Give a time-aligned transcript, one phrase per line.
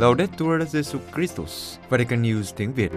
[0.00, 2.90] Laudetur Jesu Christus, Vatican News tiếng Việt.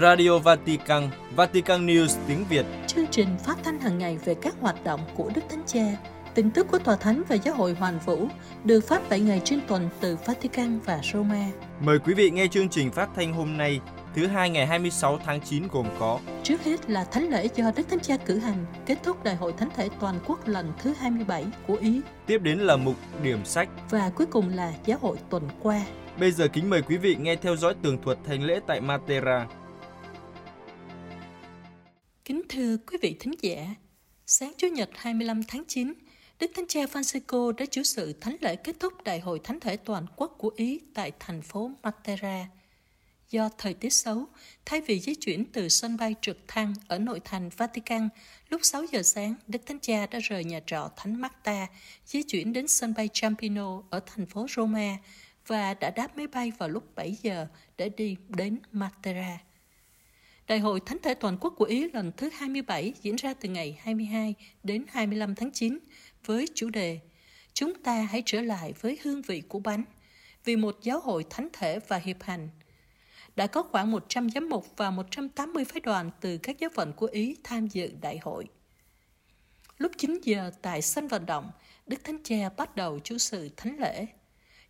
[0.00, 2.66] Radio Vatican, Vatican News tiếng Việt.
[2.86, 5.96] Chương trình phát thanh hàng ngày về các hoạt động của Đức Thánh Cha,
[6.34, 8.28] tin tức của Tòa Thánh và Giáo hội Hoàn Vũ
[8.64, 11.46] được phát 7 ngày trên tuần từ Vatican và Roma.
[11.80, 13.80] Mời quý vị nghe chương trình phát thanh hôm nay,
[14.16, 17.88] thứ hai ngày 26 tháng 9 gồm có Trước hết là thánh lễ do Đức
[17.88, 21.44] Thánh Cha cử hành, kết thúc Đại hội Thánh thể toàn quốc lần thứ 27
[21.66, 23.68] của Ý Tiếp đến là mục điểm sách.
[23.90, 25.86] và cuối cùng là Giáo hội tuần qua.
[26.20, 29.46] Bây giờ kính mời quý vị nghe theo dõi tường thuật thánh lễ tại Matera.
[32.24, 33.74] Kính thưa quý vị thính giả,
[34.26, 35.92] sáng Chủ nhật 25 tháng 9,
[36.40, 39.76] Đức Thánh Cha Francisco đã chủ sự thánh lễ kết thúc Đại hội Thánh thể
[39.76, 42.46] toàn quốc của Ý tại thành phố Matera.
[43.30, 44.24] Do thời tiết xấu,
[44.64, 48.08] thay vì di chuyển từ sân bay trực thăng ở nội thành Vatican,
[48.48, 51.66] lúc 6 giờ sáng, Đức Thánh Cha đã rời nhà trọ Thánh Marta,
[52.06, 54.96] di chuyển đến sân bay Ciampino ở thành phố Roma
[55.46, 57.46] và đã đáp máy bay vào lúc 7 giờ
[57.76, 59.38] để đi đến Matera.
[60.46, 63.78] Đại hội Thánh thể toàn quốc của Ý lần thứ 27 diễn ra từ ngày
[63.82, 65.78] 22 đến 25 tháng 9
[66.24, 67.00] với chủ đề
[67.56, 69.84] Chúng ta hãy trở lại với hương vị của bánh
[70.44, 72.48] vì một giáo hội thánh thể và hiệp hành.
[73.36, 77.06] Đã có khoảng 100 giám mục và 180 phái đoàn từ các giáo phận của
[77.06, 78.48] Ý tham dự đại hội.
[79.78, 81.50] Lúc 9 giờ tại sân vận động,
[81.86, 84.06] Đức Thánh Cha bắt đầu chủ sự thánh lễ.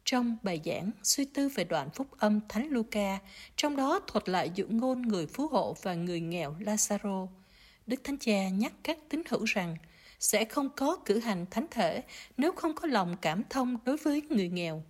[0.04, 3.18] Trong bài giảng suy tư về đoạn phúc âm Thánh Luca,
[3.56, 7.28] trong đó thuật lại dụ ngôn người phú hộ và người nghèo Lazaro,
[7.86, 9.76] Đức Thánh Cha nhắc các tín hữu rằng
[10.20, 12.02] sẽ không có cử hành thánh thể
[12.36, 14.82] nếu không có lòng cảm thông đối với người nghèo.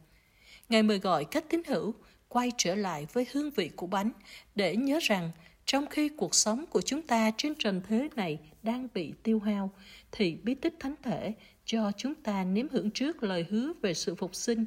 [0.69, 1.95] Ngài mời gọi các tín hữu
[2.37, 4.11] quay trở lại với hương vị của bánh
[4.55, 5.31] để nhớ rằng
[5.67, 9.71] trong khi cuộc sống của chúng ta trên trần thế này đang bị tiêu hao,
[10.13, 14.15] thì bí tích thánh thể cho chúng ta nếm hưởng trước lời hứa về sự
[14.15, 14.65] phục sinh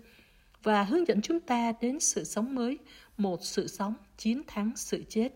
[0.64, 2.78] và hướng dẫn chúng ta đến sự sống mới,
[3.18, 5.30] một sự sống chiến thắng sự chết.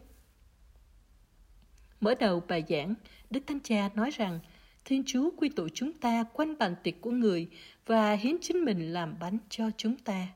[2.00, 2.94] Mở đầu bài giảng,
[3.30, 4.40] Đức Thánh Cha nói rằng
[4.86, 7.48] Thiên Chúa quy tụ chúng ta quanh bàn tiệc của người
[7.86, 10.28] và hiến chính mình làm bánh cho chúng ta.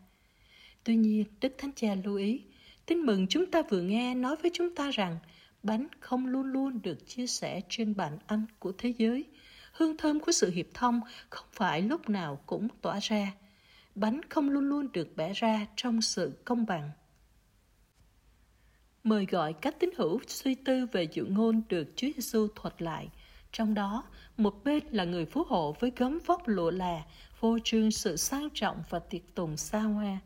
[0.87, 2.41] Tuy nhiên, Đức Thánh Cha lưu ý,
[2.85, 5.17] tin mừng chúng ta vừa nghe nói với chúng ta rằng
[5.63, 9.25] bánh không luôn luôn được chia sẻ trên bàn ăn của thế giới.
[9.71, 13.33] Hương thơm của sự hiệp thông không phải lúc nào cũng tỏa ra.
[13.95, 16.91] Bánh không luôn luôn được bẻ ra trong sự công bằng.
[19.03, 23.09] Mời gọi các tín hữu suy tư về dụ ngôn được Chúa Giêsu thuật lại.
[23.51, 24.03] Trong đó,
[24.37, 27.05] một bên là người phú hộ với gấm vóc lụa là,
[27.39, 30.19] vô trương sự sang trọng và tiệc tùng xa hoa.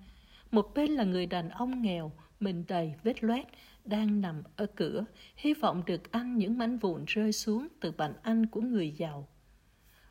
[0.51, 3.45] Một bên là người đàn ông nghèo, mình đầy vết loét,
[3.85, 8.13] đang nằm ở cửa, hy vọng được ăn những mảnh vụn rơi xuống từ bàn
[8.23, 9.27] ăn của người giàu.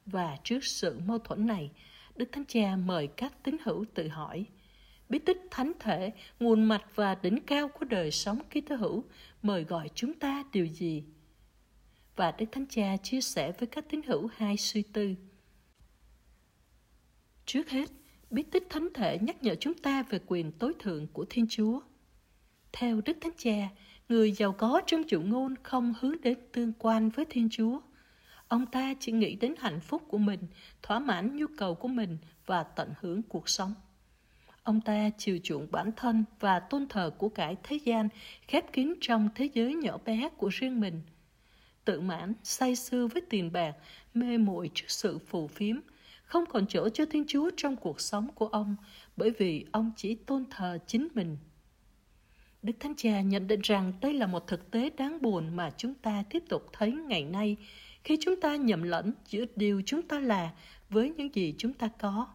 [0.06, 1.70] Và trước sự mâu thuẫn này,
[2.16, 4.46] Đức Thánh Cha mời các tín hữu tự hỏi,
[5.08, 9.04] bí tích thánh thể, nguồn mạch và đỉnh cao của đời sống ký tố hữu
[9.42, 11.04] mời gọi chúng ta điều gì?
[12.16, 15.14] Và Đức Thánh Cha chia sẻ với các tín hữu hai suy tư.
[17.46, 17.90] Trước hết,
[18.30, 21.80] bí tích thánh thể nhắc nhở chúng ta về quyền tối thượng của Thiên Chúa.
[22.72, 23.68] Theo Đức Thánh Cha,
[24.08, 27.80] người giàu có trong chủ ngôn không hướng đến tương quan với Thiên Chúa.
[28.48, 30.40] Ông ta chỉ nghĩ đến hạnh phúc của mình,
[30.82, 33.74] thỏa mãn nhu cầu của mình và tận hưởng cuộc sống.
[34.62, 38.08] Ông ta chiều chuộng bản thân và tôn thờ của cải thế gian
[38.48, 41.00] khép kín trong thế giới nhỏ bé của riêng mình.
[41.84, 43.72] Tự mãn, say sưa với tiền bạc,
[44.14, 45.76] mê muội trước sự phù phiếm,
[46.30, 48.76] không còn chỗ cho Thiên Chúa trong cuộc sống của ông
[49.16, 51.36] bởi vì ông chỉ tôn thờ chính mình.
[52.62, 55.94] Đức Thánh Cha nhận định rằng đây là một thực tế đáng buồn mà chúng
[55.94, 57.56] ta tiếp tục thấy ngày nay
[58.04, 60.50] khi chúng ta nhầm lẫn giữa điều chúng ta là
[60.90, 62.26] với những gì chúng ta có.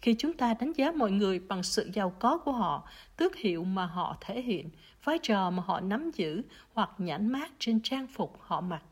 [0.00, 3.64] Khi chúng ta đánh giá mọi người bằng sự giàu có của họ, tước hiệu
[3.64, 4.70] mà họ thể hiện,
[5.04, 6.42] vai trò mà họ nắm giữ
[6.72, 8.82] hoặc nhãn mát trên trang phục họ mặc.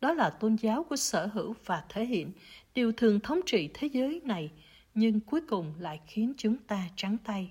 [0.00, 2.32] Đó là tôn giáo của sở hữu và thể hiện,
[2.74, 4.50] điều thường thống trị thế giới này,
[4.94, 7.50] nhưng cuối cùng lại khiến chúng ta trắng tay.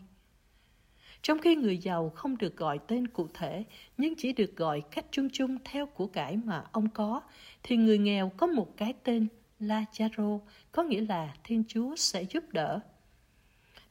[1.21, 3.63] Trong khi người giàu không được gọi tên cụ thể,
[3.97, 7.21] nhưng chỉ được gọi cách chung chung theo của cải mà ông có,
[7.63, 9.27] thì người nghèo có một cái tên
[9.59, 10.39] Lazaro,
[10.71, 12.79] có nghĩa là Thiên Chúa sẽ giúp đỡ.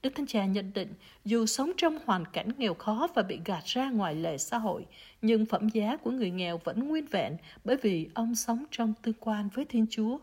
[0.02, 0.94] Đức Thánh Cha nhận định,
[1.24, 4.86] dù sống trong hoàn cảnh nghèo khó và bị gạt ra ngoài lề xã hội,
[5.22, 9.14] nhưng phẩm giá của người nghèo vẫn nguyên vẹn bởi vì ông sống trong tương
[9.20, 10.18] quan với Thiên Chúa.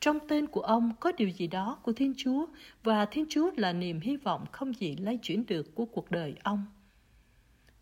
[0.00, 2.46] Trong tên của ông có điều gì đó của Thiên Chúa
[2.82, 6.34] và Thiên Chúa là niềm hy vọng không gì lay chuyển được của cuộc đời
[6.42, 6.66] ông.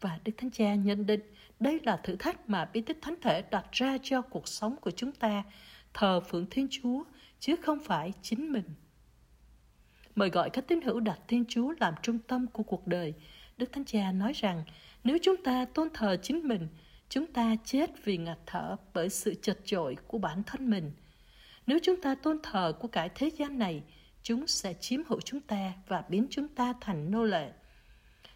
[0.01, 1.21] Và Đức Thánh Cha nhận định
[1.61, 4.91] đây là thử thách mà bí tích thánh thể đặt ra cho cuộc sống của
[4.91, 5.43] chúng ta,
[5.95, 7.03] thờ phượng Thiên Chúa
[7.41, 8.65] chứ không phải chính mình.
[10.15, 13.15] mời gọi các tín hữu đặt Thiên Chúa làm trung tâm của cuộc đời.
[13.57, 14.63] Đức Thánh Cha nói rằng,
[15.05, 16.69] nếu chúng ta tôn thờ chính mình,
[17.09, 20.93] chúng ta chết vì ngạt thở bởi sự chật chội của bản thân mình.
[21.67, 23.83] Nếu chúng ta tôn thờ của cải thế gian này,
[24.23, 27.53] chúng sẽ chiếm hữu chúng ta và biến chúng ta thành nô lệ.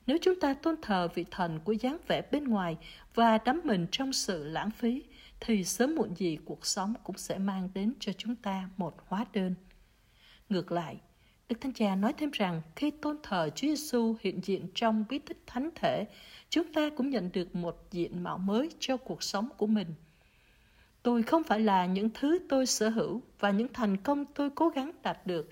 [0.06, 2.76] Nếu chúng ta tôn thờ vị thần của dáng vẻ bên ngoài
[3.14, 5.02] và đắm mình trong sự lãng phí,
[5.40, 9.24] thì sớm muộn gì cuộc sống cũng sẽ mang đến cho chúng ta một hóa
[9.32, 9.54] đơn.
[10.48, 10.96] Ngược lại,
[11.48, 15.18] Đức Thánh Cha nói thêm rằng khi tôn thờ Chúa Giêsu hiện diện trong bí
[15.18, 16.04] tích thánh thể,
[16.48, 19.94] chúng ta cũng nhận được một diện mạo mới cho cuộc sống của mình.
[21.08, 24.68] Tôi không phải là những thứ tôi sở hữu và những thành công tôi cố
[24.68, 25.50] gắng đạt được.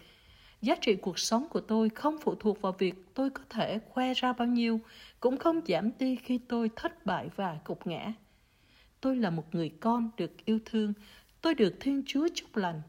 [0.62, 4.14] Giá trị cuộc sống của tôi không phụ thuộc vào việc tôi có thể khoe
[4.14, 4.80] ra bao nhiêu,
[5.20, 8.12] cũng không giảm đi khi tôi thất bại và gục ngã.
[9.00, 10.92] Tôi là một người con được yêu thương,
[11.40, 12.82] tôi được Thiên Chúa chúc lành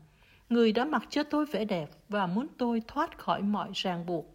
[0.50, 4.26] Người đã mặc cho tôi vẻ đẹp và muốn tôi thoát khỏi mọi ràng buộc.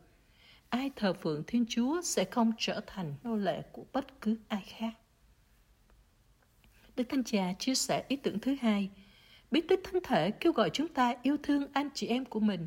[0.68, 4.62] Ai thờ phượng Thiên Chúa sẽ không trở thành nô lệ của bất cứ ai
[4.66, 4.92] khác.
[6.96, 8.90] Đức Thánh Cha chia sẻ ý tưởng thứ hai.
[9.50, 12.66] Bí tích thánh thể kêu gọi chúng ta yêu thương anh chị em của mình.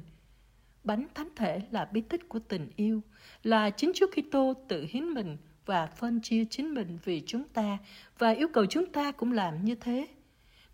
[0.83, 3.01] Bánh thánh thể là bí tích của tình yêu,
[3.43, 7.77] là chính Chúa Kitô tự hiến mình và phân chia chính mình vì chúng ta
[8.17, 10.07] và yêu cầu chúng ta cũng làm như thế.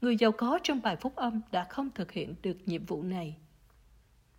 [0.02, 3.36] Người giàu có trong bài phúc âm đã không thực hiện được nhiệm vụ này.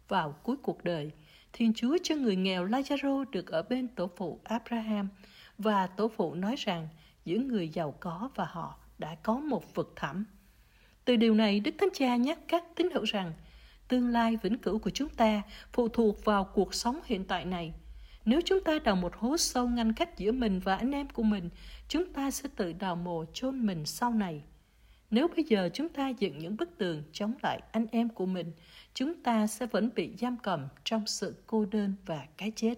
[0.09, 1.11] Vào cuối cuộc đời,
[1.53, 5.09] Thiên Chúa cho người nghèo Lazaro được ở bên tổ phụ Abraham
[5.59, 6.89] và tổ phụ nói rằng
[7.25, 10.25] giữa người giàu có và họ đã có một vực thẳm.
[11.05, 13.33] Từ điều này, Đức Thánh Cha nhắc các tín hữu rằng
[13.89, 17.73] tương lai vĩnh cửu của chúng ta phụ thuộc vào cuộc sống hiện tại này.
[18.25, 21.23] Nếu chúng ta đào một hố sâu ngăn cách giữa mình và anh em của
[21.23, 21.51] mình,
[21.89, 24.43] chúng ta sẽ tự đào mồ chôn mình sau này.
[25.11, 28.53] Nếu bây giờ chúng ta dựng những bức tường chống lại anh em của mình,
[28.95, 32.75] chúng ta sẽ vẫn bị giam cầm trong sự cô đơn và cái chết.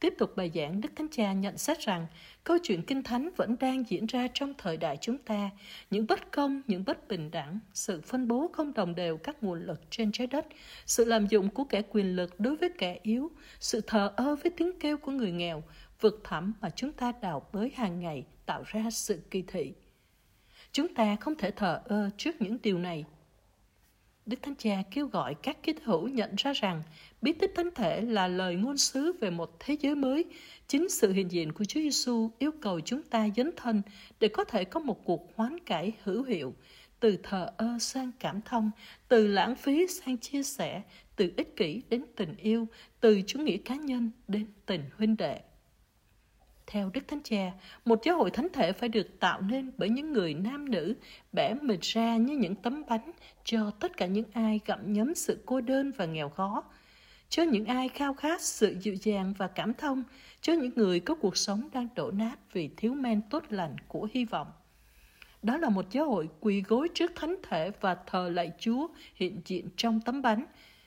[0.00, 2.06] Tiếp tục bài giảng, Đức Thánh Cha nhận xét rằng
[2.44, 5.50] câu chuyện Kinh Thánh vẫn đang diễn ra trong thời đại chúng ta.
[5.90, 9.66] Những bất công, những bất bình đẳng, sự phân bố không đồng đều các nguồn
[9.66, 10.46] lực trên trái đất,
[10.86, 13.30] sự lạm dụng của kẻ quyền lực đối với kẻ yếu,
[13.60, 15.62] sự thờ ơ với tiếng kêu của người nghèo,
[16.00, 19.72] vực thẳm mà chúng ta đào bới hàng ngày tạo ra sự kỳ thị.
[20.72, 23.04] Chúng ta không thể thờ ơ trước những điều này.
[24.26, 26.82] Đức Thánh Cha kêu gọi các kết hữu nhận ra rằng
[27.22, 30.24] bí tích thánh thể là lời ngôn sứ về một thế giới mới.
[30.66, 33.82] Chính sự hiện diện của Chúa Giêsu yêu cầu chúng ta dấn thân
[34.20, 36.54] để có thể có một cuộc hoán cải hữu hiệu,
[37.00, 38.70] từ thờ ơ sang cảm thông,
[39.08, 40.82] từ lãng phí sang chia sẻ,
[41.16, 42.68] từ ích kỷ đến tình yêu,
[43.00, 45.40] từ chủ nghĩa cá nhân đến tình huynh đệ.
[46.66, 47.52] Theo Đức Thánh Cha,
[47.84, 50.94] một giáo hội thánh thể phải được tạo nên bởi những người nam nữ
[51.32, 53.10] bẻ mình ra như những tấm bánh
[53.44, 56.64] cho tất cả những ai gặm nhấm sự cô đơn và nghèo khó,
[57.28, 60.04] cho những ai khao khát sự dịu dàng và cảm thông,
[60.40, 64.08] cho những người có cuộc sống đang đổ nát vì thiếu men tốt lành của
[64.12, 64.48] hy vọng.
[65.42, 69.40] Đó là một giáo hội quỳ gối trước thánh thể và thờ lạy Chúa hiện
[69.44, 70.44] diện trong tấm bánh,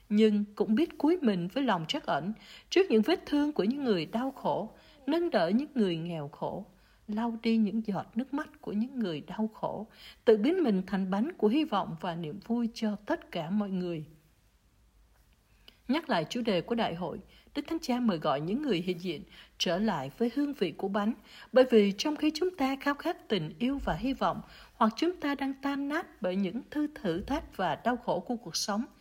[0.09, 2.33] nhưng cũng biết cúi mình với lòng trắc ẩn
[2.69, 4.69] trước những vết thương của những người đau khổ,
[5.07, 6.65] nâng đỡ những người nghèo khổ,
[7.07, 9.87] lau đi những giọt nước mắt của những người đau khổ,
[10.25, 13.69] tự biến mình thành bánh của hy vọng và niềm vui cho tất cả mọi
[13.69, 14.05] người.
[15.87, 17.19] Nhắc lại chủ đề của đại hội,
[17.55, 19.23] Đức Thánh Cha mời gọi những người hiện diện
[19.57, 21.13] trở lại với hương vị của bánh,
[21.51, 24.41] bởi vì trong khi chúng ta khao khát tình yêu và hy vọng,
[24.73, 28.35] hoặc chúng ta đang tan nát bởi những thư thử thách và đau khổ của
[28.35, 28.85] cuộc sống–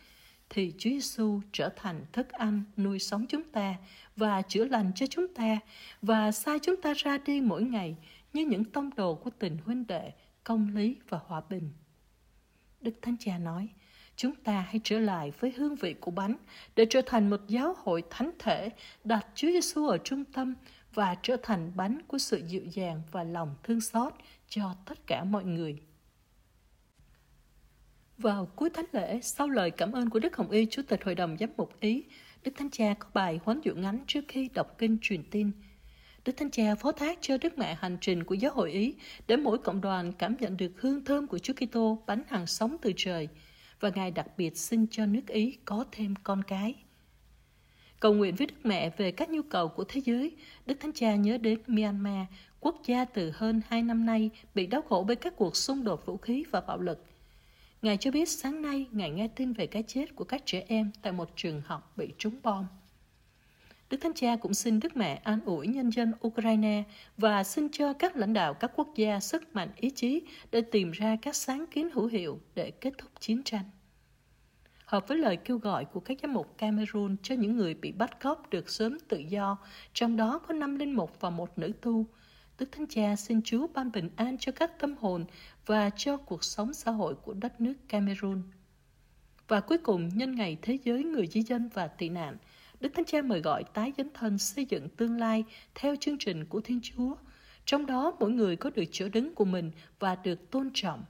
[0.53, 3.75] thì Chúa Giêsu trở thành thức ăn nuôi sống chúng ta
[4.15, 5.59] và chữa lành cho chúng ta
[6.01, 7.95] và sai chúng ta ra đi mỗi ngày
[8.33, 10.11] như những tông đồ của tình huynh đệ,
[10.43, 11.71] công lý và hòa bình.
[12.81, 13.67] Đức Thánh Cha nói,
[14.15, 16.35] chúng ta hãy trở lại với hương vị của bánh
[16.75, 18.69] để trở thành một giáo hội thánh thể
[19.03, 20.55] đặt Chúa Giêsu ở trung tâm
[20.93, 24.13] và trở thành bánh của sự dịu dàng và lòng thương xót
[24.49, 25.77] cho tất cả mọi người.
[28.17, 31.15] Vào cuối thánh lễ, sau lời cảm ơn của Đức Hồng Y, Chủ tịch Hội
[31.15, 32.03] đồng Giám mục Ý,
[32.43, 35.51] Đức Thánh Cha có bài huấn dụ ngắn trước khi đọc kinh truyền tin.
[36.25, 38.95] Đức Thánh Cha phó thác cho Đức Mẹ hành trình của giáo hội Ý
[39.27, 42.77] để mỗi cộng đoàn cảm nhận được hương thơm của Chúa Kitô bánh hàng sống
[42.81, 43.29] từ trời
[43.81, 46.75] và Ngài đặc biệt xin cho nước Ý có thêm con cái.
[47.99, 50.35] Cầu nguyện với Đức Mẹ về các nhu cầu của thế giới,
[50.65, 52.25] Đức Thánh Cha nhớ đến Myanmar,
[52.59, 56.05] quốc gia từ hơn hai năm nay bị đau khổ bởi các cuộc xung đột
[56.05, 57.05] vũ khí và bạo lực–
[57.81, 60.91] Ngài cho biết sáng nay Ngài nghe tin về cái chết của các trẻ em
[61.01, 62.65] tại một trường học bị trúng bom.
[63.91, 66.83] Đức Thánh Cha cũng xin Đức Mẹ an ủi nhân dân Ukraine
[67.17, 70.21] và xin cho các lãnh đạo các quốc gia sức mạnh ý chí
[70.51, 73.63] để tìm ra các sáng kiến hữu hiệu để kết thúc chiến tranh.
[74.85, 78.19] hợp với lời kêu gọi của các giám mục Cameroon cho những người bị bắt
[78.19, 79.57] cóc được sớm tự do,
[79.93, 82.05] trong đó có năm linh mục và một nữ tu.
[82.59, 85.25] Đức Thánh Cha xin Chúa ban bình an cho các tâm hồn
[85.65, 88.41] và cho cuộc sống xã hội của đất nước Cameroon.
[89.47, 92.37] Và cuối cùng, nhân ngày Thế giới người di dân và tị nạn,
[92.81, 95.43] Đức Thánh Cha mời gọi tái dấn thân xây dựng tương lai
[95.75, 97.15] theo chương trình của Thiên Chúa.
[97.65, 101.03] Trong đó, mỗi người có được chỗ đứng của mình và được tôn trọng.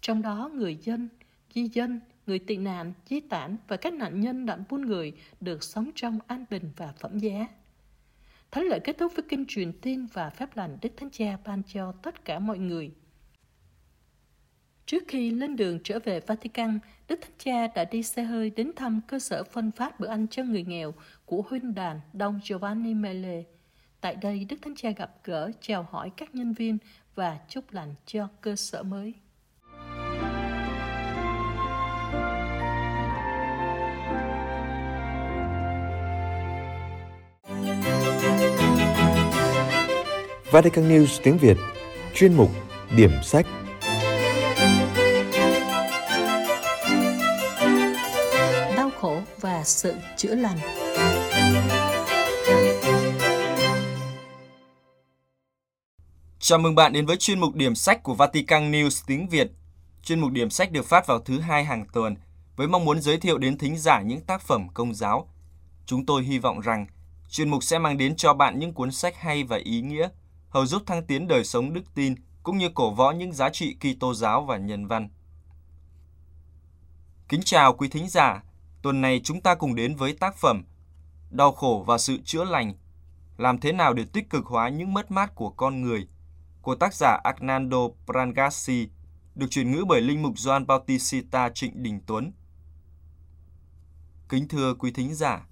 [0.00, 1.08] Trong đó, người dân,
[1.54, 5.62] di dân, người tị nạn, di tản và các nạn nhân nạn buôn người được
[5.62, 7.46] sống trong an bình và phẩm giá.
[8.50, 11.62] Thánh lễ kết thúc với kinh truyền tin và phép lành Đức Thánh Cha ban
[11.62, 12.90] cho tất cả mọi người.
[14.86, 16.78] Trước khi lên đường trở về Vatican,
[17.08, 20.26] Đức Thánh Cha đã đi xe hơi đến thăm cơ sở phân phát bữa ăn
[20.30, 23.42] cho người nghèo của huynh đàn Don Giovanni Mele.
[24.00, 26.78] Tại đây, Đức Thánh Cha gặp gỡ, chào hỏi các nhân viên
[27.14, 29.14] và chúc lành cho cơ sở mới.
[40.50, 41.56] Vatican News tiếng Việt
[42.14, 42.50] Chuyên mục
[42.96, 43.46] Điểm sách
[49.68, 50.58] sự chữa lành
[56.38, 59.50] Chào mừng bạn đến với chuyên mục điểm sách của Vatican News tiếng Việt.
[60.02, 62.16] Chuyên mục điểm sách được phát vào thứ hai hàng tuần
[62.56, 65.28] với mong muốn giới thiệu đến thính giả những tác phẩm công giáo.
[65.86, 66.86] Chúng tôi hy vọng rằng
[67.30, 70.08] chuyên mục sẽ mang đến cho bạn những cuốn sách hay và ý nghĩa,
[70.48, 73.76] hầu giúp thăng tiến đời sống đức tin cũng như cổ võ những giá trị
[73.80, 75.08] Kitô giáo và nhân văn.
[77.28, 78.42] Kính chào quý thính giả,
[78.86, 80.64] tuần này chúng ta cùng đến với tác phẩm
[81.30, 82.74] Đau khổ và sự chữa lành.
[83.36, 86.08] Làm thế nào để tích cực hóa những mất mát của con người
[86.62, 88.88] của tác giả Arnaldo Prangasi
[89.34, 92.32] được chuyển ngữ bởi linh mục Gioan Bautista Trịnh Đình Tuấn.
[94.28, 95.48] Kính thưa quý thính giả,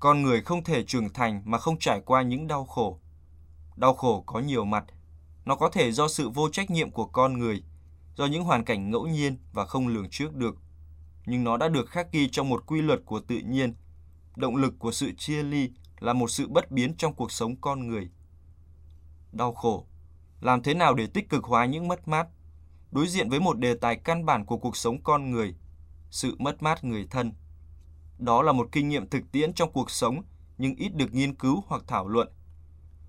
[0.00, 3.00] con người không thể trưởng thành mà không trải qua những đau khổ.
[3.76, 4.84] Đau khổ có nhiều mặt.
[5.44, 7.62] Nó có thể do sự vô trách nhiệm của con người,
[8.16, 10.56] do những hoàn cảnh ngẫu nhiên và không lường trước được.
[11.30, 13.74] Nhưng nó đã được khắc ghi trong một quy luật của tự nhiên.
[14.36, 15.70] Động lực của sự chia ly
[16.00, 18.10] là một sự bất biến trong cuộc sống con người.
[19.32, 19.86] Đau khổ.
[20.40, 22.28] Làm thế nào để tích cực hóa những mất mát?
[22.90, 25.54] Đối diện với một đề tài căn bản của cuộc sống con người,
[26.10, 27.32] sự mất mát người thân.
[28.18, 30.22] Đó là một kinh nghiệm thực tiễn trong cuộc sống
[30.58, 32.28] nhưng ít được nghiên cứu hoặc thảo luận.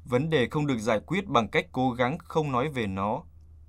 [0.06, 3.24] Vấn đề không được giải quyết bằng cách cố gắng không nói về nó.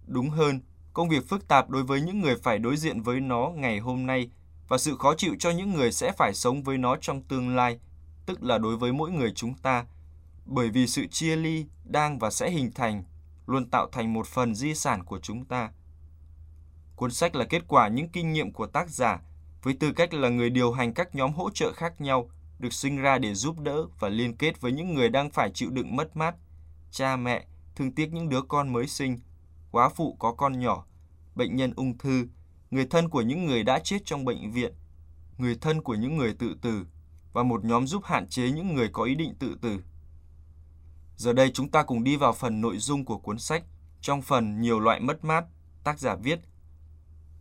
[0.07, 0.61] Đúng hơn,
[0.93, 4.07] công việc phức tạp đối với những người phải đối diện với nó ngày hôm
[4.07, 4.31] nay
[4.73, 7.79] và sự khó chịu cho những người sẽ phải sống với nó trong tương lai,
[8.26, 9.87] tức là đối với mỗi người chúng ta,
[10.45, 13.05] bởi vì sự chia ly đang và sẽ hình thành,
[13.47, 15.71] luôn tạo thành một phần di sản của chúng ta.
[16.97, 19.21] Cuốn sách là kết quả những kinh nghiệm của tác giả
[19.62, 22.97] với tư cách là người điều hành các nhóm hỗ trợ khác nhau được sinh
[22.97, 26.17] ra để giúp đỡ và liên kết với những người đang phải chịu đựng mất
[26.17, 26.35] mát,
[26.91, 29.19] cha mẹ, thương tiếc những đứa con mới sinh,
[29.71, 30.87] quá phụ có con nhỏ,
[31.35, 32.26] bệnh nhân ung thư,
[32.73, 34.73] người thân của những người đã chết trong bệnh viện,
[35.38, 36.87] người thân của những người tự tử
[37.33, 39.83] và một nhóm giúp hạn chế những người có ý định tự tử.
[41.17, 43.64] Giờ đây chúng ta cùng đi vào phần nội dung của cuốn sách.
[44.00, 45.45] Trong phần nhiều loại mất mát,
[45.85, 46.41] tác giả viết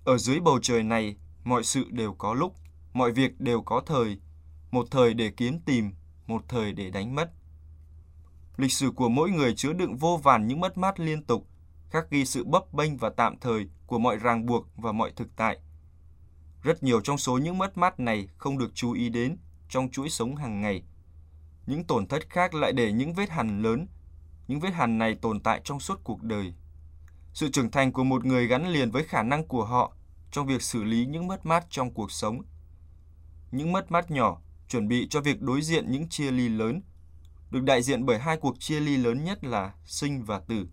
[0.05, 2.55] Ở dưới bầu trời này, mọi sự đều có lúc,
[2.93, 4.17] mọi việc đều có thời,
[4.71, 5.91] một thời để kiếm tìm,
[6.27, 7.31] một thời để đánh mất.
[8.57, 11.47] Lịch sử của mỗi người chứa đựng vô vàn những mất mát liên tục,
[11.91, 15.35] khắc ghi sự bấp bênh và tạm thời của mọi ràng buộc và mọi thực
[15.35, 15.57] tại.
[16.63, 19.37] Rất nhiều trong số những mất mát này không được chú ý đến
[19.69, 20.83] trong chuỗi sống hàng ngày.
[21.65, 23.87] Những tổn thất khác lại để những vết hằn lớn.
[24.47, 26.53] Những vết hằn này tồn tại trong suốt cuộc đời.
[27.33, 29.93] Sự trưởng thành của một người gắn liền với khả năng của họ
[30.31, 32.41] trong việc xử lý những mất mát trong cuộc sống.
[33.51, 36.81] Những mất mát nhỏ chuẩn bị cho việc đối diện những chia ly lớn,
[37.51, 40.67] được đại diện bởi hai cuộc chia ly lớn nhất là sinh và tử.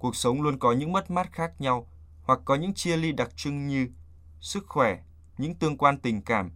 [0.00, 1.88] Cuộc sống luôn có những mất mát khác nhau,
[2.22, 3.88] hoặc có những chia ly đặc trưng như
[4.40, 4.98] sức khỏe,
[5.38, 6.50] những tương quan tình cảm,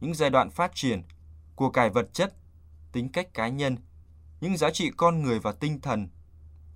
[0.00, 1.02] những giai đoạn phát triển,
[1.54, 2.34] của cải vật chất,
[2.92, 3.76] tính cách cá nhân,
[4.40, 6.08] những giá trị con người và tinh thần,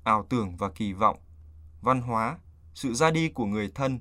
[0.04, 1.18] ảo tưởng và kỳ vọng,
[1.80, 2.38] văn hóa,
[2.74, 4.00] sự ra đi của người thân.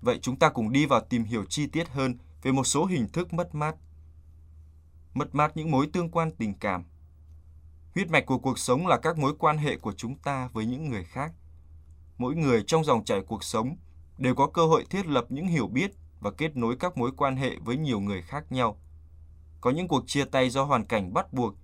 [0.00, 3.08] Vậy chúng ta cùng đi vào tìm hiểu chi tiết hơn về một số hình
[3.08, 3.76] thức mất mát.
[5.14, 6.84] Mất mát những mối tương quan tình cảm.
[7.94, 10.88] Huyết mạch của cuộc sống là các mối quan hệ của chúng ta với những
[10.90, 11.32] người khác.
[12.18, 13.76] Mỗi người trong dòng chảy cuộc sống
[14.18, 17.36] đều có cơ hội thiết lập những hiểu biết và kết nối các mối quan
[17.36, 18.80] hệ với nhiều người khác nhau.
[19.60, 21.54] Có những cuộc chia tay do hoàn cảnh bắt buộc,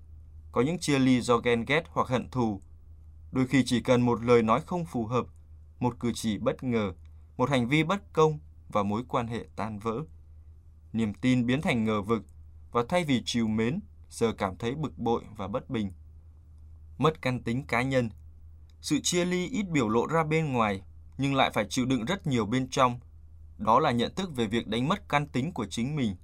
[0.53, 2.63] có những chia ly do ghen ghét hoặc hận thù.
[3.33, 5.27] Đôi khi chỉ cần một lời nói không phù hợp,
[5.81, 6.93] một cử chỉ bất ngờ,
[7.37, 9.95] một hành vi bất công và mối quan hệ tan vỡ.
[10.93, 12.23] niềm tin biến thành ngờ vực
[12.73, 15.91] và thay vì chiều mến, giờ cảm thấy bực bội và bất bình.
[17.01, 18.11] Mất căn tính cá nhân.
[18.81, 20.83] Sự chia ly ít biểu lộ ra bên ngoài
[21.19, 23.01] nhưng lại phải chịu đựng rất nhiều bên trong.
[23.59, 26.17] Đó là nhận thức về việc đánh mất căn tính của chính mình.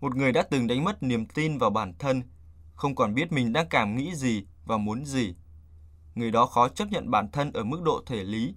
[0.00, 2.22] Một người đã từng đánh mất niềm tin vào bản thân,
[2.74, 5.34] không còn biết mình đang cảm nghĩ gì và muốn gì.
[6.14, 8.54] Người đó khó chấp nhận bản thân ở mức độ thể lý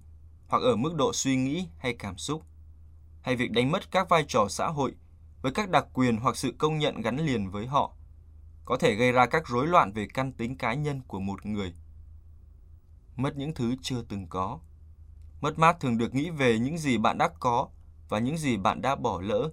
[0.48, 2.42] hoặc ở mức độ suy nghĩ hay cảm xúc.
[3.22, 4.94] Hay việc đánh mất các vai trò xã hội
[5.42, 7.94] với các đặc quyền hoặc sự công nhận gắn liền với họ
[8.68, 11.74] có thể gây ra các rối loạn về căn tính cá nhân của một người.
[13.16, 14.58] Mất những thứ chưa từng có.
[15.40, 17.68] Mất mát thường được nghĩ về những gì bạn đã có
[18.08, 19.50] và những gì bạn đã bỏ lỡ.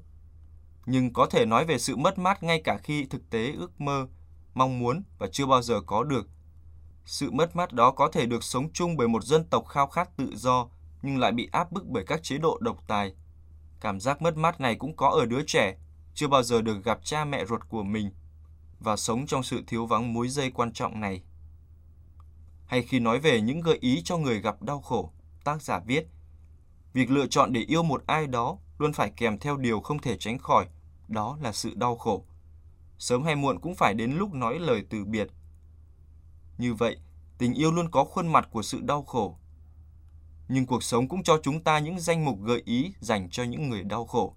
[0.85, 4.07] Nhưng có thể nói về sự mất mát ngay cả khi thực tế ước mơ,
[4.53, 6.27] mong muốn và chưa bao giờ có được.
[7.05, 10.17] Sự mất mát đó có thể được sống chung bởi một dân tộc khao khát
[10.17, 10.67] tự do
[11.01, 13.15] nhưng lại bị áp bức bởi các chế độ độc tài.
[13.79, 15.77] Cảm giác mất mát này cũng có ở đứa trẻ,
[16.13, 18.11] chưa bao giờ được gặp cha mẹ ruột của mình
[18.79, 21.23] và sống trong sự thiếu vắng mối dây quan trọng này.
[22.65, 25.13] Hay khi nói về những gợi ý cho người gặp đau khổ,
[25.43, 26.07] tác giả viết,
[26.93, 30.17] việc lựa chọn để yêu một ai đó luôn phải kèm theo điều không thể
[30.17, 30.65] tránh khỏi,
[31.07, 32.25] đó là sự đau khổ.
[32.97, 35.27] Sớm hay muộn cũng phải đến lúc nói lời từ biệt.
[36.57, 36.97] Như vậy,
[37.37, 39.37] tình yêu luôn có khuôn mặt của sự đau khổ.
[40.47, 43.69] Nhưng cuộc sống cũng cho chúng ta những danh mục gợi ý dành cho những
[43.69, 44.35] người đau khổ.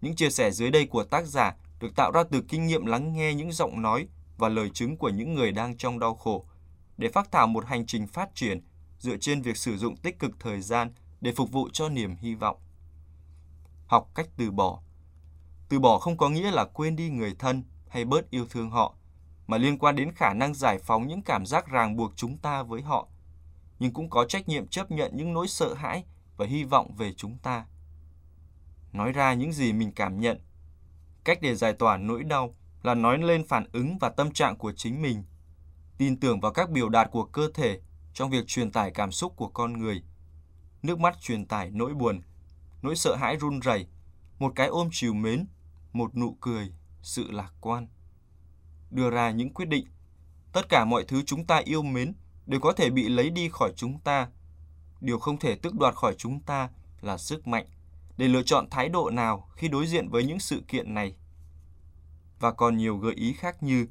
[0.00, 3.12] Những chia sẻ dưới đây của tác giả được tạo ra từ kinh nghiệm lắng
[3.12, 4.08] nghe những giọng nói
[4.38, 6.44] và lời chứng của những người đang trong đau khổ
[6.96, 8.60] để phát thảo một hành trình phát triển
[8.98, 12.34] dựa trên việc sử dụng tích cực thời gian để phục vụ cho niềm hy
[12.34, 12.56] vọng.
[13.86, 14.80] Học cách từ bỏ.
[15.68, 18.94] Từ bỏ không có nghĩa là quên đi người thân hay bớt yêu thương họ,
[19.46, 22.62] mà liên quan đến khả năng giải phóng những cảm giác ràng buộc chúng ta
[22.62, 23.08] với họ,
[23.78, 26.04] nhưng cũng có trách nhiệm chấp nhận những nỗi sợ hãi
[26.36, 27.66] và hy vọng về chúng ta.
[28.92, 30.40] Nói ra những gì mình cảm nhận.
[31.28, 34.72] Cách để giải tỏa nỗi đau là nói lên phản ứng và tâm trạng của
[34.76, 35.24] chính mình,
[35.98, 37.80] tin tưởng vào các biểu đạt của cơ thể
[38.14, 40.02] trong việc truyền tải cảm xúc của con người.
[40.82, 42.20] Nước mắt truyền tải nỗi buồn,
[42.82, 43.86] nỗi sợ hãi run rẩy,
[44.38, 45.46] một cái ôm chiều mến,
[45.92, 47.88] một nụ cười, sự lạc quan.
[48.90, 49.86] Đưa ra những quyết định.
[50.52, 52.12] Tất cả mọi thứ chúng ta yêu mến
[52.46, 54.28] đều có thể bị lấy đi khỏi chúng ta.
[55.00, 56.68] Điều không thể tước đoạt khỏi chúng ta
[57.00, 57.66] là sức mạnh
[58.18, 61.16] để lựa chọn thái độ nào khi đối diện với những sự kiện này.
[62.38, 63.86] Và còn nhiều gợi ý khác như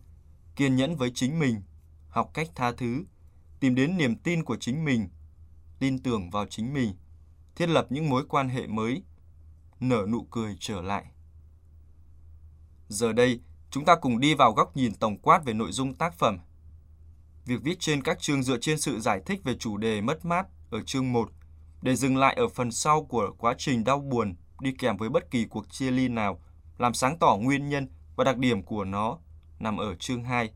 [0.56, 1.62] kiên nhẫn với chính mình,
[2.10, 3.04] học cách tha thứ,
[3.60, 5.10] tìm đến niềm tin của chính mình,
[5.80, 6.94] tin tưởng vào chính mình,
[7.56, 9.04] thiết lập những mối quan hệ mới,
[9.80, 11.06] nở nụ cười trở lại.
[12.88, 13.40] Giờ đây,
[13.72, 16.40] chúng ta cùng đi vào góc nhìn tổng quát về nội dung tác phẩm.
[17.46, 20.48] Việc viết trên các chương dựa trên sự giải thích về chủ đề mất mát
[20.70, 21.32] ở chương 1
[21.82, 25.32] để dừng lại ở phần sau của quá trình đau buồn đi kèm với bất
[25.32, 26.42] kỳ cuộc chia ly nào,
[26.78, 29.18] làm sáng tỏ nguyên nhân và đặc điểm của nó
[29.60, 30.50] nằm ở chương 2.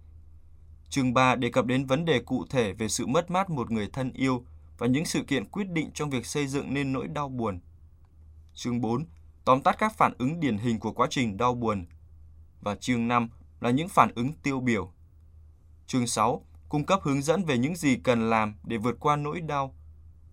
[0.90, 3.90] Chương 3 đề cập đến vấn đề cụ thể về sự mất mát một người
[3.94, 4.46] thân yêu
[4.78, 7.60] và những sự kiện quyết định trong việc xây dựng nên nỗi đau buồn.
[8.54, 9.06] Chương 4
[9.46, 11.86] tóm tắt các phản ứng điển hình của quá trình đau buồn.
[12.62, 13.30] Và chương 5
[13.60, 14.94] là những phản ứng tiêu biểu.
[15.88, 19.42] Chương 6 cung cấp hướng dẫn về những gì cần làm để vượt qua nỗi
[19.42, 19.76] đau.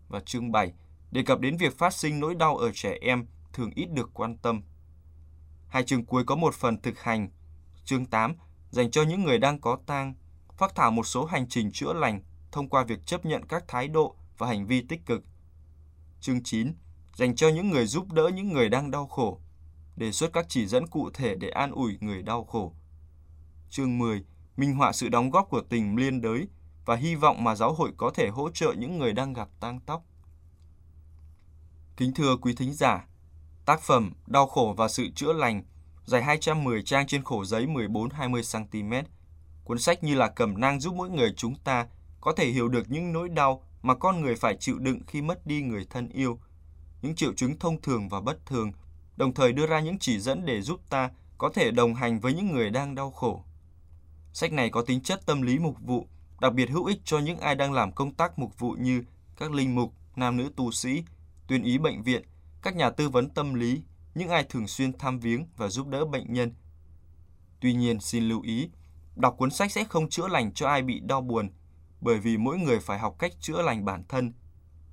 [0.09, 0.73] Và chương bày
[1.11, 4.37] đề cập đến việc phát sinh nỗi đau ở trẻ em thường ít được quan
[4.37, 4.63] tâm.
[5.69, 7.29] Hai chương cuối có một phần thực hành.
[7.85, 8.35] Chương 8
[8.71, 10.15] dành cho những người đang có tang,
[10.57, 13.89] phát thảo một số hành trình chữa lành thông qua việc chấp nhận các thái
[13.89, 15.23] độ và hành vi tích cực.
[16.21, 16.75] Chương 9
[17.15, 19.41] dành cho những người giúp đỡ những người đang đau khổ,
[19.97, 22.75] đề xuất các chỉ dẫn cụ thể để an ủi người đau khổ.
[23.71, 24.25] Chương 10
[24.57, 26.49] minh họa sự đóng góp của tình liên đới
[26.89, 29.81] và hy vọng mà giáo hội có thể hỗ trợ những người đang gặp tang
[29.87, 30.05] tóc.
[31.97, 33.07] Kính thưa quý thính giả,
[33.65, 35.63] tác phẩm Đau khổ và sự chữa lành
[36.05, 39.09] dài 210 trang trên khổ giấy 14-20 cm.
[39.65, 41.87] Cuốn sách như là cầm nang giúp mỗi người chúng ta
[42.21, 45.47] có thể hiểu được những nỗi đau mà con người phải chịu đựng khi mất
[45.47, 46.39] đi người thân yêu,
[47.03, 48.73] những triệu chứng thông thường và bất thường,
[49.17, 52.35] đồng thời đưa ra những chỉ dẫn để giúp ta có thể đồng hành với
[52.35, 53.45] những người đang đau khổ.
[54.33, 56.07] Sách này có tính chất tâm lý mục vụ,
[56.41, 59.03] đặc biệt hữu ích cho những ai đang làm công tác mục vụ như
[59.37, 61.05] các linh mục, nam nữ tu sĩ,
[61.47, 62.23] tuyên ý bệnh viện,
[62.63, 63.83] các nhà tư vấn tâm lý,
[64.15, 66.55] những ai thường xuyên thăm viếng và giúp đỡ bệnh nhân.
[67.61, 68.71] Tuy nhiên, xin lưu ý,
[69.17, 71.51] đọc cuốn sách sẽ không chữa lành cho ai bị đau buồn,
[72.01, 74.33] bởi vì mỗi người phải học cách chữa lành bản thân.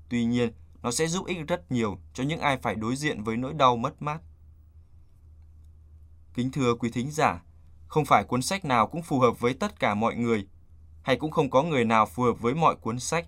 [0.10, 3.38] Tuy nhiên, nó sẽ giúp ích rất nhiều cho những ai phải đối diện với
[3.38, 4.22] nỗi đau mất mát.
[6.34, 7.44] Kính thưa quý thính giả,
[7.88, 10.48] không phải cuốn sách nào cũng phù hợp với tất cả mọi người,
[11.06, 13.28] hay cũng không có người nào phù hợp với mọi cuốn sách.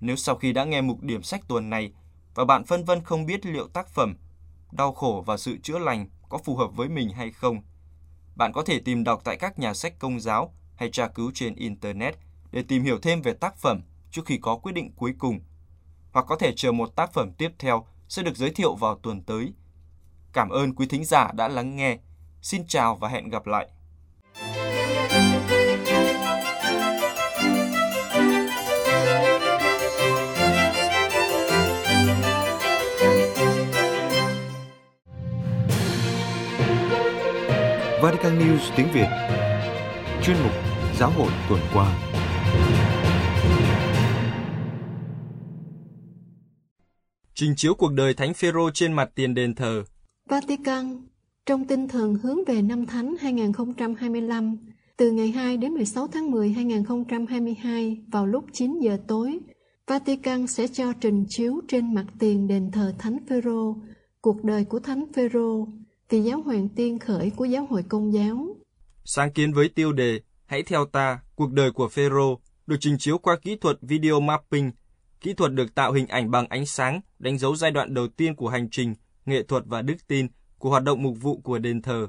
[0.00, 1.92] Nếu sau khi đã nghe mục điểm sách tuần này
[2.34, 4.16] và bạn phân vân không biết liệu tác phẩm,
[4.72, 7.62] Đau khổ và sự chữa lành có phù hợp với mình hay không.
[8.36, 11.54] Bạn có thể tìm đọc tại các nhà sách công giáo hay tra cứu trên
[11.54, 12.14] Internet
[12.50, 15.40] để tìm hiểu thêm về tác phẩm trước khi có quyết định cuối cùng.
[16.12, 19.22] Hoặc có thể chờ một tác phẩm tiếp theo sẽ được giới thiệu vào tuần
[19.22, 19.52] tới.
[20.32, 21.98] Cảm ơn quý thính giả đã lắng nghe.
[22.42, 23.68] Xin chào và hẹn gặp lại.
[38.02, 39.06] Vatican News tiếng Việt.
[40.22, 40.52] Chuyên mục
[40.98, 41.98] Giáo hội tuần qua.
[47.34, 49.84] Trình chiếu cuộc đời Thánh Phêrô trên mặt tiền đền thờ.
[50.28, 51.06] Vatican
[51.46, 54.56] trong tinh thần hướng về năm Thánh 2025
[54.96, 59.38] từ ngày 2 đến 16 tháng 10 2022 vào lúc 9 giờ tối,
[59.86, 63.76] Vatican sẽ cho trình chiếu trên mặt tiền đền thờ Thánh Phêrô
[64.20, 65.66] cuộc đời của Thánh Phêrô
[66.08, 68.46] Kỳ giáo hoàng tiên khởi của giáo hội công giáo.
[69.04, 73.18] Sáng kiến với tiêu đề Hãy theo ta, cuộc đời của Phêrô được trình chiếu
[73.18, 74.70] qua kỹ thuật video mapping.
[75.20, 78.36] Kỹ thuật được tạo hình ảnh bằng ánh sáng, đánh dấu giai đoạn đầu tiên
[78.36, 78.94] của hành trình,
[79.26, 80.26] nghệ thuật và đức tin
[80.58, 82.08] của hoạt động mục vụ của đền thờ.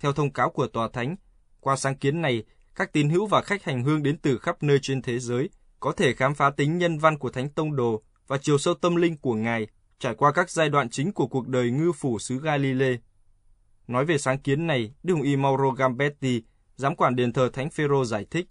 [0.00, 1.16] Theo thông cáo của Tòa Thánh,
[1.60, 4.78] qua sáng kiến này, các tín hữu và khách hành hương đến từ khắp nơi
[4.82, 8.38] trên thế giới có thể khám phá tính nhân văn của Thánh Tông Đồ và
[8.42, 9.66] chiều sâu tâm linh của Ngài
[9.98, 12.96] trải qua các giai đoạn chính của cuộc đời ngư phủ xứ Galilee.
[13.86, 16.42] Nói về sáng kiến này, Đức Hồng Y Mauro Gambetti,
[16.76, 18.46] giám quản đền thờ Thánh Phêrô giải thích,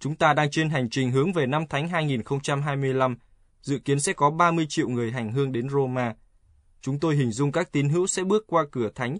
[0.00, 3.16] Chúng ta đang trên hành trình hướng về năm Thánh 2025,
[3.62, 6.14] dự kiến sẽ có 30 triệu người hành hương đến Roma.
[6.80, 9.18] Chúng tôi hình dung các tín hữu sẽ bước qua cửa thánh.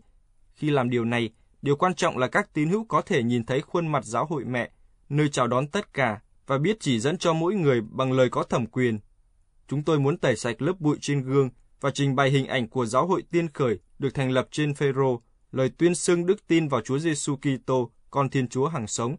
[0.55, 1.31] Khi làm điều này,
[1.63, 4.45] điều quan trọng là các tín hữu có thể nhìn thấy khuôn mặt giáo hội
[4.45, 4.71] mẹ,
[5.09, 8.43] nơi chào đón tất cả và biết chỉ dẫn cho mỗi người bằng lời có
[8.43, 8.99] thẩm quyền
[9.69, 11.51] Chúng tôi muốn tẩy sạch lớp bụi trên gương
[11.81, 15.23] và trình bày hình ảnh của giáo hội tiên khởi được thành lập trên Phêrô,
[15.53, 19.17] lời tuyên xưng đức tin vào Chúa Giêsu Kitô, con Thiên Chúa hàng sống.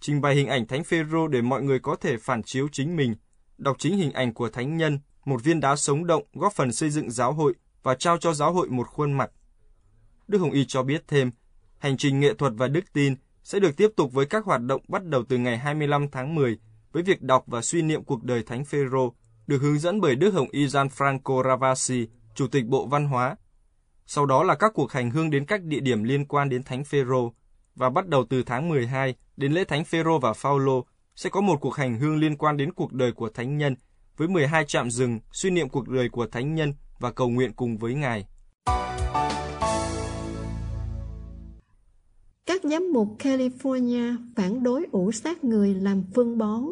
[0.00, 3.14] Trình bày hình ảnh Thánh Phêrô để mọi người có thể phản chiếu chính mình,
[3.58, 6.90] đọc chính hình ảnh của thánh nhân, một viên đá sống động góp phần xây
[6.90, 9.30] dựng giáo hội và trao cho giáo hội một khuôn mặt.
[10.28, 11.30] Đức Hồng Y cho biết thêm,
[11.78, 14.82] hành trình nghệ thuật và đức tin sẽ được tiếp tục với các hoạt động
[14.88, 16.58] bắt đầu từ ngày 25 tháng 10
[16.92, 19.14] với việc đọc và suy niệm cuộc đời Thánh Phêrô
[19.50, 23.36] được hướng dẫn bởi Đức Hồng Y Gianfranco Ravasi, Chủ tịch Bộ Văn hóa.
[24.06, 26.84] Sau đó là các cuộc hành hương đến các địa điểm liên quan đến Thánh
[26.84, 27.32] Phêrô
[27.74, 30.86] và bắt đầu từ tháng 12 đến lễ Thánh Phêrô và Phaolô
[31.16, 33.76] sẽ có một cuộc hành hương liên quan đến cuộc đời của thánh nhân
[34.16, 37.78] với 12 trạm dừng suy niệm cuộc đời của thánh nhân và cầu nguyện cùng
[37.78, 38.26] với Ngài.
[42.46, 46.64] Các giám mục California phản đối ủ xác người làm phân bón.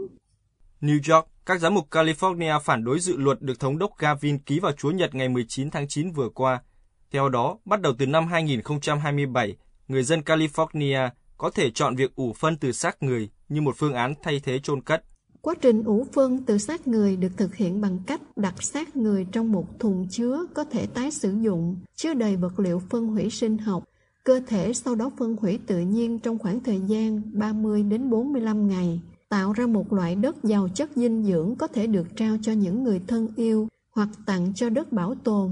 [0.81, 4.61] New York các giám mục California phản đối dự luật được Thống đốc Gavin ký
[4.61, 6.63] vào Chúa Nhật ngày 19 tháng 9 vừa qua.
[7.11, 9.57] Theo đó, bắt đầu từ năm 2027,
[9.89, 13.95] người dân California có thể chọn việc ủ phân từ xác người như một phương
[13.95, 15.05] án thay thế chôn cất.
[15.41, 19.27] Quá trình ủ phân từ xác người được thực hiện bằng cách đặt xác người
[19.33, 23.31] trong một thùng chứa có thể tái sử dụng, chứa đầy vật liệu phân hủy
[23.31, 23.85] sinh học.
[24.25, 28.69] Cơ thể sau đó phân hủy tự nhiên trong khoảng thời gian 30 đến 45
[28.69, 32.53] ngày tạo ra một loại đất giàu chất dinh dưỡng có thể được trao cho
[32.53, 35.51] những người thân yêu hoặc tặng cho đất bảo tồn.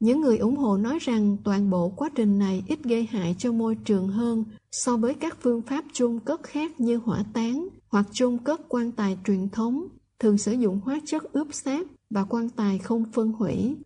[0.00, 3.52] Những người ủng hộ nói rằng toàn bộ quá trình này ít gây hại cho
[3.52, 8.06] môi trường hơn so với các phương pháp chôn cất khác như hỏa táng hoặc
[8.12, 9.84] chôn cất quan tài truyền thống,
[10.18, 13.76] thường sử dụng hóa chất ướp xác và quan tài không phân hủy.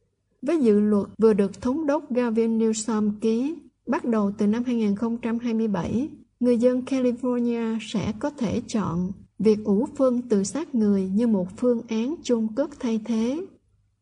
[0.43, 3.55] Với dự luật vừa được Thống đốc Gavin Newsom ký,
[3.87, 6.09] bắt đầu từ năm 2027,
[6.40, 11.49] người dân California sẽ có thể chọn việc ủ phân từ xác người như một
[11.57, 13.46] phương án chôn cất thay thế.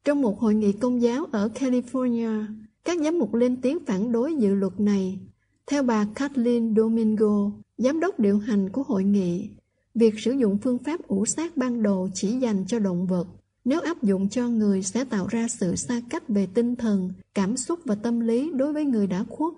[0.04, 2.44] Trong một hội nghị công giáo ở California,
[2.84, 5.18] các giám mục lên tiếng phản đối dự luật này.
[5.66, 9.48] Theo bà Kathleen Domingo, giám đốc điều hành của hội nghị,
[9.94, 13.26] việc sử dụng phương pháp ủ xác ban đầu chỉ dành cho động vật.
[13.64, 17.56] Nếu áp dụng cho người sẽ tạo ra sự xa cách về tinh thần, cảm
[17.56, 19.54] xúc và tâm lý đối với người đã khuất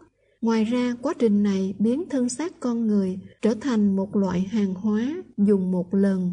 [0.47, 4.75] Ngoài ra, quá trình này biến thân xác con người trở thành một loại hàng
[4.75, 6.33] hóa dùng một lần.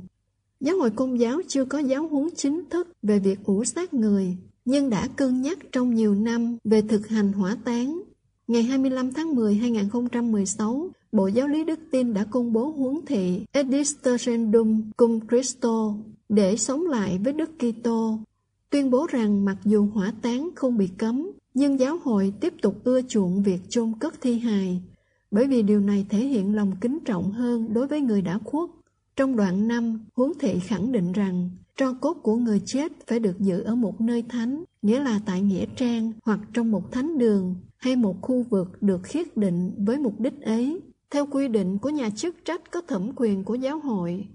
[0.60, 4.38] Giáo hội Công giáo chưa có giáo huấn chính thức về việc ủ xác người,
[4.66, 8.02] nhưng đã cân nhắc trong nhiều năm về thực hành hỏa táng.
[8.48, 13.46] Ngày 25 tháng 10, 2016, Bộ Giáo lý Đức Tin đã công bố huấn thị
[13.52, 15.96] Edisterendum Cum Christo
[16.30, 18.20] để sống lại với Đức Kitô,
[18.70, 22.76] tuyên bố rằng mặc dù hỏa táng không bị cấm, nhưng giáo hội tiếp tục
[22.84, 24.82] ưa chuộng việc chôn cất thi hài,
[25.32, 28.70] bởi vì điều này thể hiện lòng kính trọng hơn đối với người đã khuất.
[29.16, 33.40] Trong đoạn 5, huấn thị khẳng định rằng tro cốt của người chết phải được
[33.40, 37.56] giữ ở một nơi thánh, nghĩa là tại nghĩa trang hoặc trong một thánh đường
[37.78, 41.90] hay một khu vực được khiết định với mục đích ấy, theo quy định của
[41.90, 44.28] nhà chức trách có thẩm quyền của giáo hội.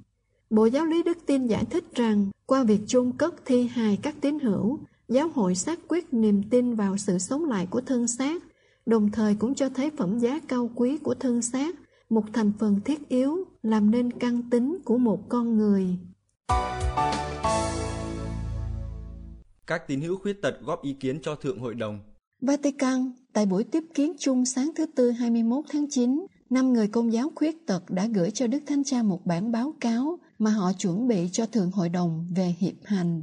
[0.51, 4.15] Bộ Giáo lý Đức tin giải thích rằng, qua việc chôn cất thi hài các
[4.21, 8.43] tín hữu, giáo hội xác quyết niềm tin vào sự sống lại của thân xác,
[8.87, 11.75] đồng thời cũng cho thấy phẩm giá cao quý của thân xác,
[12.11, 15.87] một thành phần thiết yếu làm nên căn tính của một con người.
[19.67, 22.01] Các tín hữu khuyết tật góp ý kiến cho Thượng Hội đồng.
[22.41, 27.13] Vatican, tại buổi tiếp kiến chung sáng thứ Tư 21 tháng 9, năm người công
[27.13, 30.73] giáo khuyết tật đã gửi cho Đức Thánh Cha một bản báo cáo mà họ
[30.73, 33.23] chuẩn bị cho Thượng Hội đồng về hiệp hành.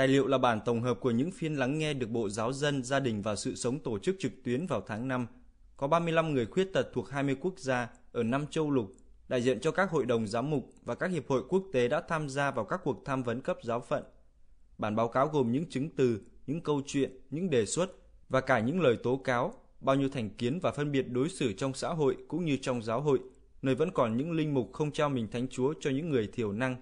[0.00, 2.84] Tài liệu là bản tổng hợp của những phiên lắng nghe được Bộ Giáo dân,
[2.84, 5.26] Gia đình và Sự sống tổ chức trực tuyến vào tháng 5.
[5.76, 8.92] Có 35 người khuyết tật thuộc 20 quốc gia ở 5 châu lục,
[9.28, 12.02] đại diện cho các hội đồng giám mục và các hiệp hội quốc tế đã
[12.08, 14.04] tham gia vào các cuộc tham vấn cấp giáo phận.
[14.78, 17.90] Bản báo cáo gồm những chứng từ, những câu chuyện, những đề xuất
[18.28, 21.52] và cả những lời tố cáo, bao nhiêu thành kiến và phân biệt đối xử
[21.52, 23.18] trong xã hội cũng như trong giáo hội,
[23.62, 26.52] nơi vẫn còn những linh mục không trao mình thánh chúa cho những người thiểu
[26.52, 26.76] năng.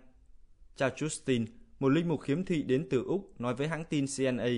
[0.76, 1.46] Cha Justin,
[1.78, 4.48] một linh mục khiếm thị đến từ Úc, nói với hãng tin CNA,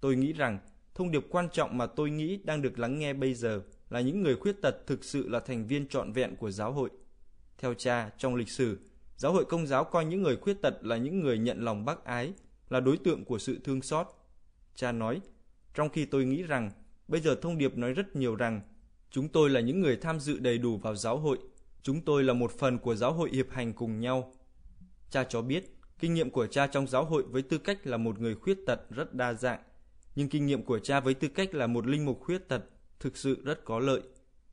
[0.00, 0.58] Tôi nghĩ rằng
[0.94, 4.22] thông điệp quan trọng mà tôi nghĩ đang được lắng nghe bây giờ là những
[4.22, 6.90] người khuyết tật thực sự là thành viên trọn vẹn của giáo hội.
[7.58, 8.78] Theo cha, trong lịch sử,
[9.16, 12.04] giáo hội công giáo coi những người khuyết tật là những người nhận lòng bác
[12.04, 12.32] ái,
[12.70, 14.06] là đối tượng của sự thương xót.
[14.74, 15.20] Cha nói,
[15.74, 16.70] trong khi tôi nghĩ rằng
[17.08, 18.60] bây giờ thông điệp nói rất nhiều rằng
[19.10, 21.38] chúng tôi là những người tham dự đầy đủ vào giáo hội,
[21.82, 24.32] chúng tôi là một phần của giáo hội hiệp hành cùng nhau.
[25.10, 28.20] Cha cho biết, kinh nghiệm của cha trong giáo hội với tư cách là một
[28.20, 29.60] người khuyết tật rất đa dạng,
[30.16, 32.64] nhưng kinh nghiệm của cha với tư cách là một linh mục khuyết tật
[33.00, 34.02] thực sự rất có lợi.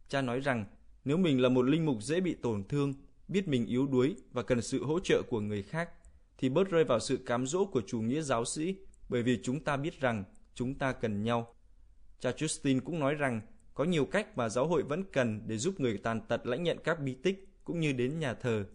[0.09, 0.65] Cha nói rằng,
[1.05, 2.93] nếu mình là một linh mục dễ bị tổn thương,
[3.27, 5.89] biết mình yếu đuối và cần sự hỗ trợ của người khác,
[6.37, 8.75] thì bớt rơi vào sự cám dỗ của chủ nghĩa giáo sĩ,
[9.09, 11.55] bởi vì chúng ta biết rằng chúng ta cần nhau.
[12.19, 13.41] Cha Justin cũng nói rằng
[13.73, 16.77] có nhiều cách mà giáo hội vẫn cần để giúp người tàn tật lãnh nhận
[16.83, 18.65] các bí tích cũng như đến nhà thờ.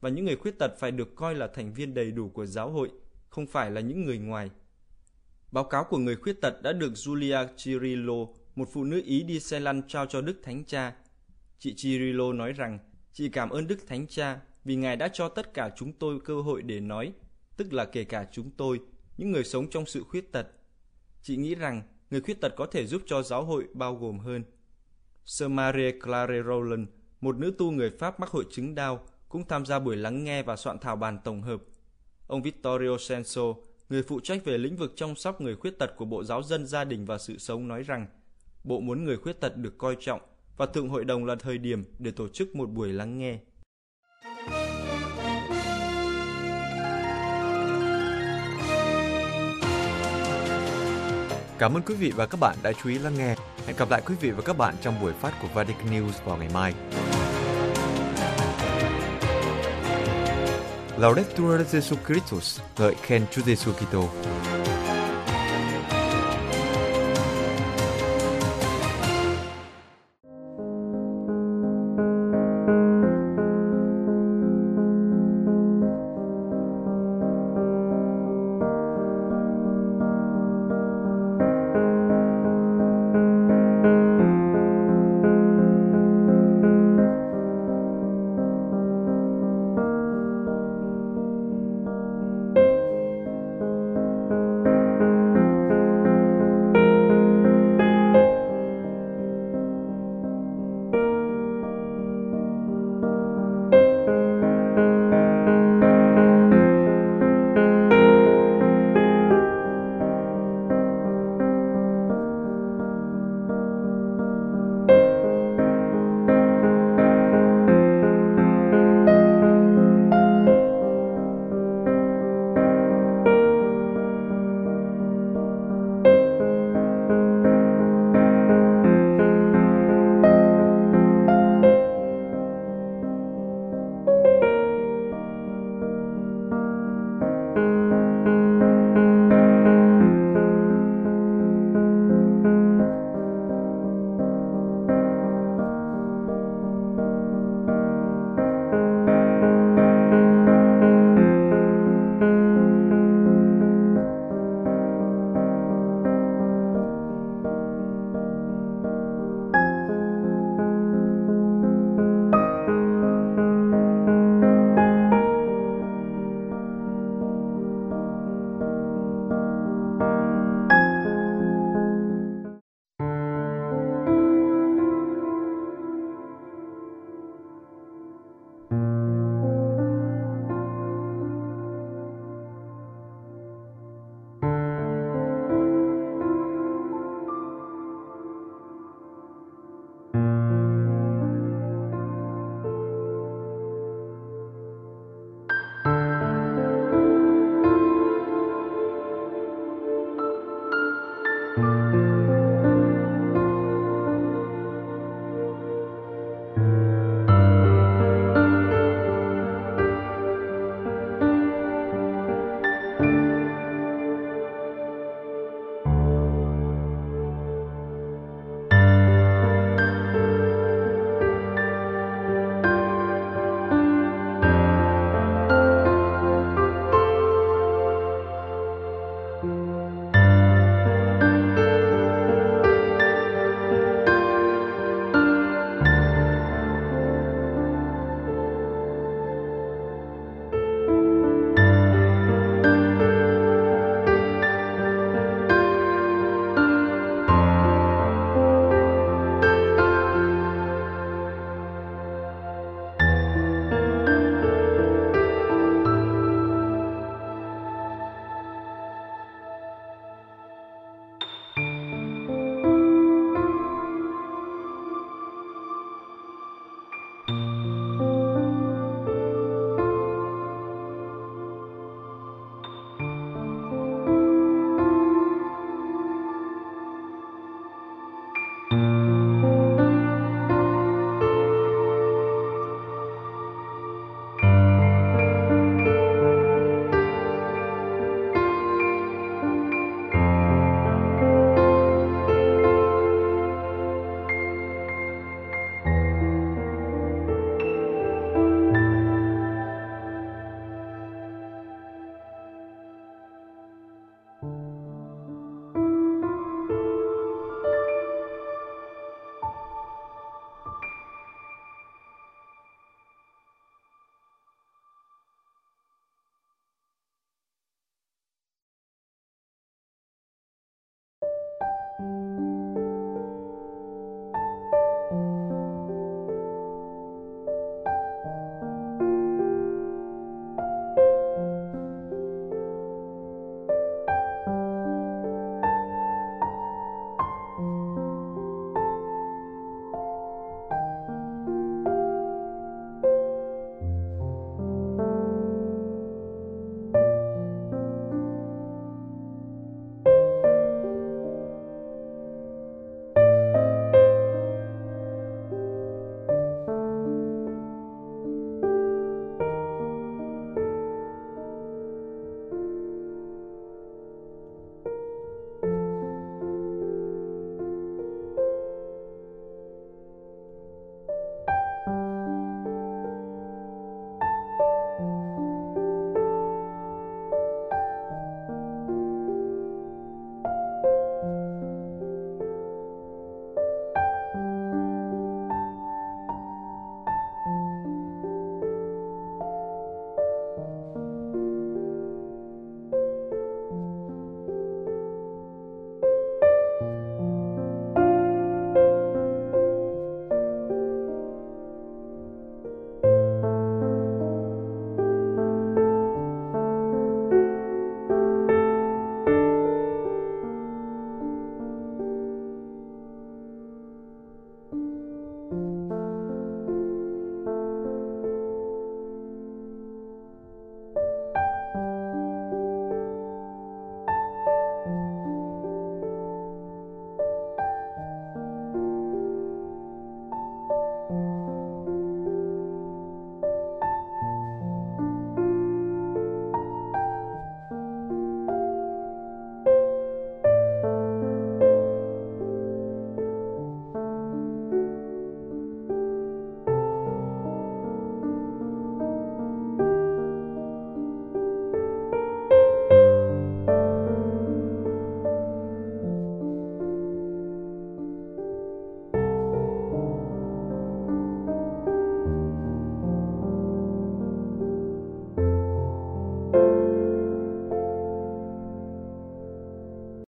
[0.00, 2.70] Và những người khuyết tật phải được coi là thành viên đầy đủ của giáo
[2.70, 2.90] hội,
[3.28, 4.50] không phải là những người ngoài.
[5.52, 8.14] Báo cáo của người khuyết tật đã được Julia Cirillo,
[8.54, 10.94] một phụ nữ Ý đi xe lăn trao cho Đức Thánh Cha.
[11.58, 12.78] Chị Cirillo nói rằng,
[13.12, 16.42] chị cảm ơn Đức Thánh Cha vì Ngài đã cho tất cả chúng tôi cơ
[16.42, 17.12] hội để nói,
[17.56, 18.80] tức là kể cả chúng tôi,
[19.16, 20.46] những người sống trong sự khuyết tật.
[21.22, 24.44] Chị nghĩ rằng người khuyết tật có thể giúp cho giáo hội bao gồm hơn.
[25.24, 26.86] Sir Marie Claire Rowland,
[27.20, 29.06] một nữ tu người Pháp mắc hội chứng đau,
[29.36, 31.60] cũng tham gia buổi lắng nghe và soạn thảo bản tổng hợp.
[32.26, 33.42] Ông Vittorio Senso,
[33.88, 36.66] người phụ trách về lĩnh vực chăm sóc người khuyết tật của Bộ Giáo dân
[36.66, 38.06] Gia đình và Sự sống nói rằng,
[38.64, 40.20] Bộ muốn người khuyết tật được coi trọng
[40.56, 43.38] và Thượng Hội đồng là thời điểm để tổ chức một buổi lắng nghe.
[51.58, 53.34] Cảm ơn quý vị và các bạn đã chú ý lắng nghe.
[53.66, 56.38] Hẹn gặp lại quý vị và các bạn trong buổi phát của Vatican News vào
[56.38, 56.74] ngày mai.
[60.98, 64.08] Laudetur Jesus Christus, ngợi khen Chúa Giêsu Kitô.